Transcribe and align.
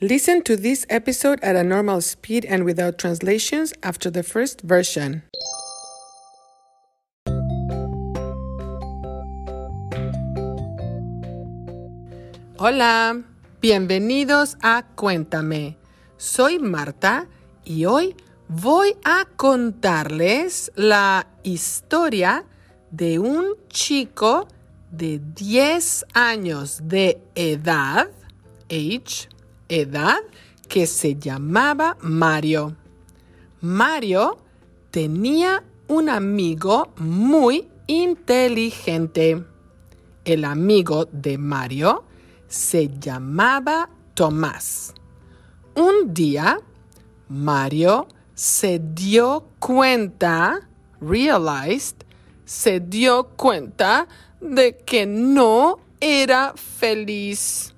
Listen 0.00 0.42
to 0.42 0.56
this 0.56 0.84
episode 0.90 1.38
at 1.40 1.54
a 1.54 1.62
normal 1.62 2.00
speed 2.00 2.44
and 2.46 2.64
without 2.64 2.98
translations 2.98 3.72
after 3.84 4.10
the 4.10 4.24
first 4.24 4.60
version. 4.62 5.22
Hola, 12.58 13.22
bienvenidos 13.62 14.56
a 14.62 14.82
Cuéntame. 14.96 15.76
Soy 16.16 16.58
Marta 16.58 17.28
y 17.64 17.84
hoy 17.84 18.16
voy 18.48 18.96
a 19.04 19.26
contarles 19.36 20.72
la 20.74 21.28
historia 21.44 22.44
de 22.90 23.20
un 23.20 23.54
chico 23.68 24.48
de 24.90 25.20
10 25.20 26.06
años 26.14 26.80
de 26.82 27.20
edad, 27.36 28.10
age, 28.68 29.28
edad, 29.68 30.18
que 30.68 30.86
se 30.86 31.16
llamaba 31.16 31.96
Mario. 32.00 32.76
Mario 33.60 34.38
tenía 34.90 35.62
un 35.88 36.08
amigo 36.08 36.92
muy 36.96 37.68
inteligente. 37.86 39.44
El 40.24 40.44
amigo 40.44 41.06
de 41.12 41.38
Mario 41.38 42.04
se 42.48 42.88
llamaba 42.98 43.90
Tomás. 44.14 44.94
Un 45.74 46.14
día, 46.14 46.58
Mario 47.28 48.06
se 48.34 48.80
dio 48.80 49.48
cuenta, 49.58 50.68
realized, 51.00 51.96
se 52.44 52.80
dio 52.80 53.28
cuenta 53.36 54.06
de 54.40 54.76
que 54.76 55.06
no 55.06 55.78
era 56.00 56.54
feliz. 56.54 57.73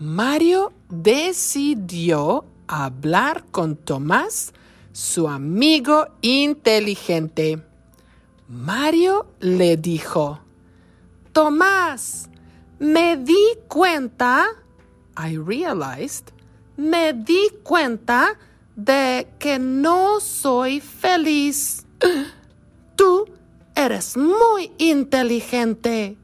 Mario 0.00 0.72
decidió 0.88 2.44
hablar 2.68 3.46
con 3.50 3.74
Tomás, 3.74 4.52
su 4.92 5.26
amigo 5.26 6.06
inteligente. 6.20 7.60
Mario 8.46 9.26
le 9.40 9.76
dijo, 9.76 10.38
Tomás, 11.32 12.30
me 12.78 13.16
di 13.16 13.58
cuenta, 13.66 14.46
I 15.16 15.36
realized, 15.36 16.26
me 16.76 17.12
di 17.12 17.50
cuenta 17.64 18.38
de 18.76 19.26
que 19.40 19.58
no 19.58 20.20
soy 20.20 20.80
feliz. 20.80 21.84
Tú 22.94 23.24
eres 23.74 24.16
muy 24.16 24.70
inteligente. 24.78 26.16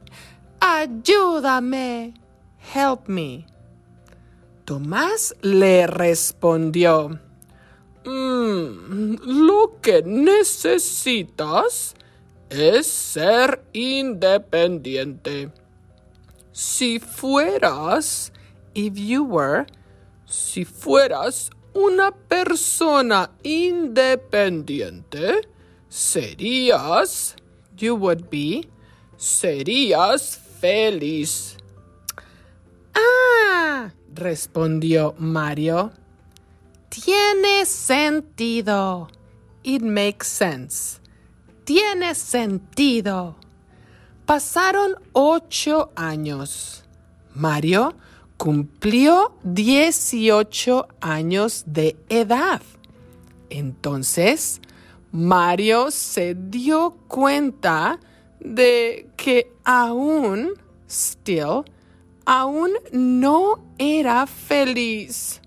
Ayúdame. 0.61 2.15
Help 2.73 3.09
me. 3.09 3.54
Tomás 4.65 5.35
le 5.43 5.87
respondió, 5.87 7.21
"Mm, 8.07 9.17
lo 9.25 9.79
que 9.83 10.03
necesitas 10.03 11.95
es 12.49 12.87
ser 12.87 13.63
independiente. 13.73 15.51
Si 16.53 16.99
fueras, 16.99 18.33
if 18.75 18.95
you 18.95 19.25
were, 19.25 19.67
si 20.25 20.65
fueras 20.65 21.51
una 21.75 22.13
persona 22.13 23.31
independiente, 23.43 25.49
serías, 25.89 27.37
you 27.77 27.97
would 27.97 28.31
be, 28.31 28.69
serías 29.17 30.39
feliz. 30.61 31.57
Ah, 32.95 33.93
respondió 34.15 35.15
Mario. 35.19 35.93
Tiene 36.89 37.67
sentido. 37.67 39.09
It 39.63 39.83
makes 39.83 40.27
sense. 40.27 41.01
Tiene 41.65 42.15
sentido. 42.15 43.37
Pasaron 44.27 44.95
ocho 45.13 45.91
años. 45.97 46.85
Mario 47.35 47.95
cumplió 48.37 49.35
18 49.43 50.89
años 51.01 51.65
de 51.67 51.97
edad. 52.09 52.63
Entonces, 53.51 54.61
Mario 55.13 55.91
se 55.91 56.35
dio 56.35 56.97
cuenta 57.09 57.99
de 58.41 59.09
que 59.17 59.53
aún, 59.65 60.55
still, 60.89 61.65
aún 62.25 62.73
no 62.93 63.65
era 63.79 64.27
feliz. 64.27 65.41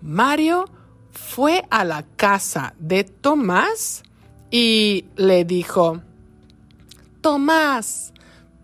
Mario 0.00 0.66
fue 1.10 1.64
a 1.70 1.84
la 1.84 2.04
casa 2.16 2.74
de 2.78 3.04
Tomás 3.04 4.02
y 4.50 5.06
le 5.16 5.44
dijo, 5.44 6.00
Tomás, 7.20 8.12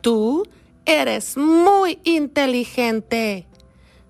tú 0.00 0.46
eres 0.84 1.36
muy 1.36 1.98
inteligente. 2.04 3.46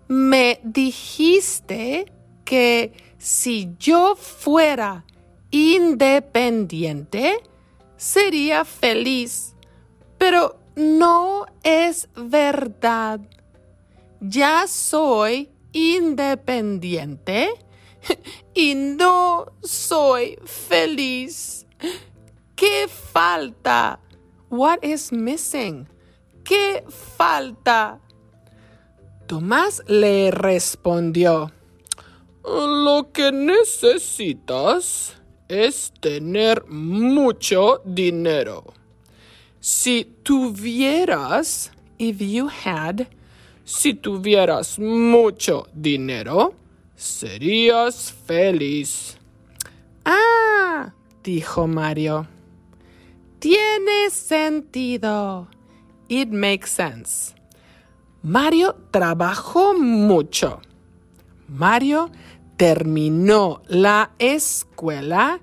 Me 0.09 0.61
dijiste 0.63 2.13
que 2.45 2.93
si 3.19 3.71
yo 3.79 4.17
fuera 4.17 5.05
independiente, 5.51 7.39
sería 7.97 8.65
feliz. 8.65 9.55
Pero 10.19 10.62
no 10.77 11.47
es 11.63 12.09
verdad. 12.17 13.21
Ya 14.21 14.67
soy 14.67 15.51
independiente 15.73 17.51
y 18.55 18.75
no 18.75 19.47
soy 19.63 20.39
feliz. 20.45 21.67
¿Qué 22.55 22.87
falta? 22.89 23.99
What 24.51 24.83
is 24.83 25.13
missing? 25.13 25.89
¿Qué 26.45 26.85
falta? 27.17 28.01
Tomás 29.27 29.83
le 29.87 30.31
respondió, 30.31 31.51
lo 32.45 33.11
que 33.13 33.33
necesitas 33.33 35.15
es 35.49 35.93
tener 36.01 36.67
mucho 36.67 37.81
dinero. 37.85 38.75
Si 39.65 40.05
tuvieras, 40.25 41.71
if 41.97 42.21
you 42.21 42.49
had, 42.49 43.07
si 43.65 43.95
tuvieras 43.95 44.77
mucho 44.77 45.69
dinero, 45.73 46.55
serías 46.97 48.13
feliz. 48.27 49.17
Ah, 50.05 50.93
dijo 51.23 51.69
Mario. 51.69 52.27
Tiene 53.39 54.11
sentido. 54.11 55.47
It 56.09 56.31
makes 56.31 56.69
sense. 56.69 57.33
Mario 58.25 58.75
trabajó 58.91 59.79
mucho. 59.79 60.61
Mario 61.47 62.11
terminó 62.57 63.63
la 63.69 64.11
escuela 64.19 65.41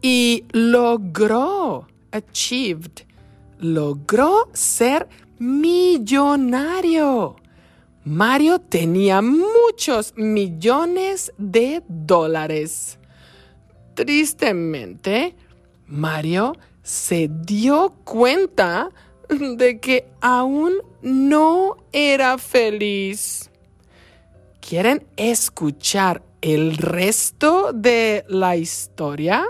y 0.00 0.44
logró, 0.52 1.88
achieved, 2.12 3.04
logró 3.58 4.48
ser 4.52 5.08
millonario. 5.38 7.36
Mario 8.04 8.60
tenía 8.60 9.20
muchos 9.20 10.14
millones 10.16 11.32
de 11.38 11.82
dólares. 11.88 12.98
Tristemente, 13.94 15.34
Mario 15.86 16.52
se 16.82 17.28
dio 17.28 17.94
cuenta 18.04 18.90
de 19.28 19.80
que 19.80 20.06
aún 20.20 20.74
no 21.02 21.76
era 21.92 22.38
feliz. 22.38 23.50
¿Quieren 24.60 25.06
escuchar 25.16 26.22
el 26.40 26.76
resto 26.76 27.72
de 27.72 28.24
la 28.28 28.56
historia? 28.56 29.44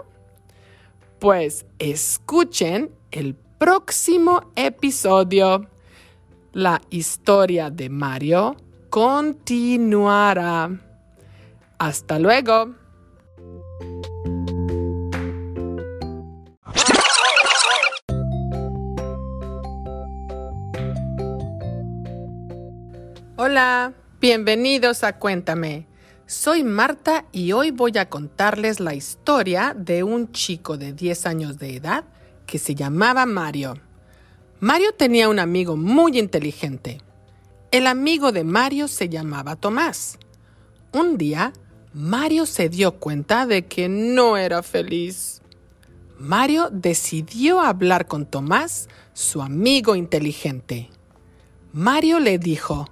Pues 1.19 1.67
escuchen 1.79 2.91
el 3.11 3.35
próximo 3.58 4.53
episodio. 4.55 5.69
La 6.53 6.81
historia 6.91 7.70
de 7.70 7.88
Mario 7.88 8.56
continuará. 8.91 10.70
Hasta 11.79 12.19
luego. 12.19 12.75
Hola, 23.37 23.93
bienvenidos 24.20 25.05
a 25.05 25.19
Cuéntame. 25.19 25.87
Soy 26.26 26.64
Marta 26.64 27.26
y 27.32 27.52
hoy 27.52 27.70
voy 27.70 27.97
a 27.99 28.09
contarles 28.09 28.81
la 28.81 28.94
historia 28.94 29.75
de 29.76 30.02
un 30.02 30.32
chico 30.32 30.76
de 30.76 30.93
10 30.93 31.26
años 31.26 31.59
de 31.59 31.76
edad 31.76 32.05
que 32.46 32.58
se 32.58 32.75
llamaba 32.75 33.26
Mario. 33.26 33.78
Mario 34.60 34.94
tenía 34.94 35.28
un 35.28 35.38
amigo 35.38 35.76
muy 35.76 36.19
inteligente. 36.19 37.00
El 37.70 37.87
amigo 37.87 38.32
de 38.32 38.44
Mario 38.44 38.88
se 38.88 39.08
llamaba 39.08 39.56
Tomás. 39.56 40.19
Un 40.93 41.19
día, 41.19 41.52
Mario 41.93 42.46
se 42.46 42.69
dio 42.69 42.93
cuenta 42.93 43.46
de 43.46 43.66
que 43.66 43.88
no 43.88 44.37
era 44.37 44.62
feliz. 44.62 45.43
Mario 46.19 46.70
decidió 46.70 47.60
hablar 47.60 48.06
con 48.06 48.25
Tomás, 48.25 48.88
su 49.12 49.42
amigo 49.42 49.96
inteligente. 49.96 50.90
Mario 51.72 52.20
le 52.20 52.38
dijo, 52.38 52.88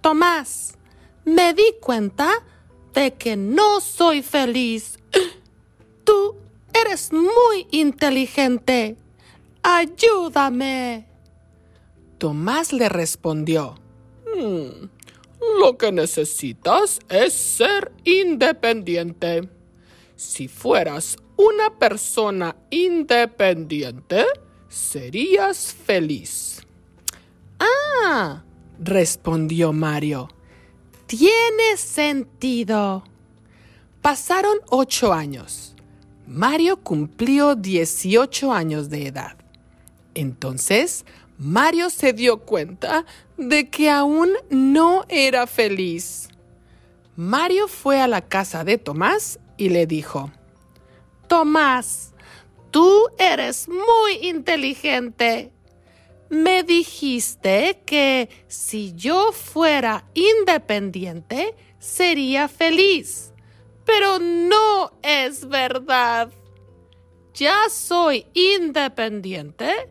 Tomás, 0.00 0.78
me 1.24 1.52
di 1.52 1.74
cuenta 1.80 2.30
de 2.94 3.14
que 3.14 3.36
no 3.36 3.80
soy 3.80 4.22
feliz. 4.22 4.98
Eres 6.80 7.12
muy 7.12 7.66
inteligente. 7.70 8.96
Ayúdame. 9.62 11.06
Tomás 12.18 12.72
le 12.72 12.88
respondió, 12.88 13.74
hmm, 14.26 14.86
lo 15.60 15.76
que 15.78 15.90
necesitas 15.90 17.00
es 17.08 17.32
ser 17.32 17.92
independiente. 18.04 19.48
Si 20.16 20.48
fueras 20.48 21.16
una 21.36 21.78
persona 21.78 22.56
independiente, 22.70 24.24
serías 24.68 25.74
feliz. 25.74 26.62
Ah, 27.58 28.42
respondió 28.78 29.72
Mario. 29.72 30.28
Tiene 31.06 31.76
sentido. 31.76 33.02
Pasaron 34.02 34.58
ocho 34.68 35.12
años. 35.12 35.74
Mario 36.30 36.76
cumplió 36.76 37.56
18 37.56 38.52
años 38.52 38.88
de 38.88 39.08
edad. 39.08 39.36
Entonces, 40.14 41.04
Mario 41.38 41.90
se 41.90 42.12
dio 42.12 42.38
cuenta 42.38 43.04
de 43.36 43.68
que 43.68 43.90
aún 43.90 44.30
no 44.48 45.04
era 45.08 45.48
feliz. 45.48 46.28
Mario 47.16 47.66
fue 47.66 48.00
a 48.00 48.06
la 48.06 48.20
casa 48.20 48.62
de 48.62 48.78
Tomás 48.78 49.40
y 49.56 49.70
le 49.70 49.88
dijo, 49.88 50.30
Tomás, 51.26 52.12
tú 52.70 53.08
eres 53.18 53.68
muy 53.68 54.28
inteligente. 54.28 55.50
Me 56.28 56.62
dijiste 56.62 57.82
que 57.84 58.28
si 58.46 58.92
yo 58.94 59.32
fuera 59.32 60.04
independiente 60.14 61.56
sería 61.80 62.46
feliz, 62.46 63.29
pero 63.90 64.20
no 64.20 64.92
es 65.02 65.48
verdad. 65.48 66.30
Ya 67.34 67.68
soy 67.68 68.24
independiente 68.34 69.88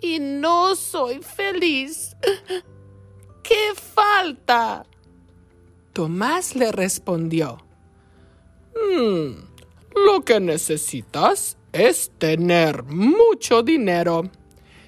y 0.00 0.18
no 0.18 0.74
soy 0.74 1.20
feliz. 1.22 2.16
¿Qué 3.44 3.72
falta? 3.76 4.84
Tomás 5.92 6.56
le 6.56 6.72
respondió, 6.72 7.58
hmm, 8.74 9.30
lo 9.94 10.24
que 10.24 10.40
necesitas 10.40 11.56
es 11.72 12.10
tener 12.18 12.82
mucho 12.82 13.62
dinero. 13.62 14.28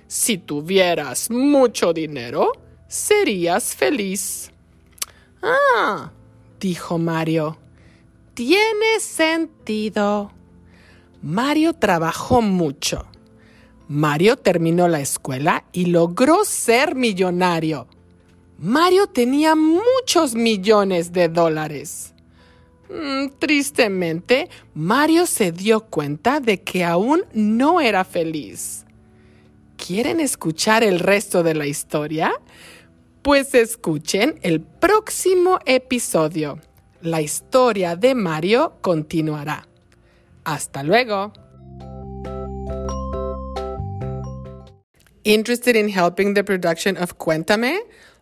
Si 0.09 0.39
tuvieras 0.39 1.31
mucho 1.31 1.93
dinero, 1.93 2.53
serías 2.89 3.77
feliz. 3.77 4.51
Ah, 5.43 6.11
dijo 6.59 6.99
Mario, 6.99 7.57
tiene 8.39 9.01
sentido. 9.01 10.31
Mario 11.21 11.73
trabajó 11.73 12.41
mucho 12.41 13.05
Mario 13.89 14.37
terminó 14.37 14.87
la 14.87 15.01
escuela 15.01 15.65
y 15.73 15.87
logró 15.87 16.45
ser 16.45 16.95
millonario. 16.95 17.89
Mario 18.59 19.09
tenía 19.09 19.57
muchos 19.57 20.37
millones 20.37 21.13
de 21.13 21.29
dólares. 21.29 22.15
Mm, 22.89 23.31
tristemente, 23.41 24.49
Mario 24.73 25.27
se 25.27 25.51
dio 25.51 25.81
cuenta 25.81 26.39
de 26.39 26.63
que 26.63 26.85
aún 26.85 27.25
no 27.33 27.81
era 27.81 28.05
feliz. 28.05 28.85
¿Quieren 29.77 30.21
escuchar 30.21 30.85
el 30.85 31.01
resto 31.01 31.43
de 31.43 31.55
la 31.55 31.67
historia? 31.67 32.33
Pues 33.23 33.53
escuchen 33.55 34.39
el 34.43 34.61
próximo 34.61 35.59
episodio. 35.67 36.61
La 37.03 37.21
historia 37.21 37.97
de 37.97 38.15
Mario 38.15 38.75
continuará. 38.81 39.65
Hasta 40.45 40.83
luego. 40.83 41.33
Interested 45.25 45.77
in 45.77 45.91
helping 45.91 46.35
the 46.35 46.43
production 46.43 46.97
of 46.97 47.19
Cuéntame? 47.19 47.79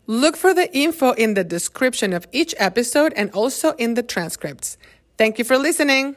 Look 0.06 0.37
for 0.37 0.52
the 0.52 0.69
info 0.76 1.12
in 1.12 1.34
the 1.34 1.44
description 1.44 2.12
of 2.12 2.26
each 2.32 2.55
episode 2.58 3.12
and 3.17 3.31
also 3.31 3.73
in 3.73 3.94
the 3.94 4.02
transcripts. 4.02 4.76
Thank 5.17 5.38
you 5.38 5.44
for 5.44 5.56
listening. 5.56 6.17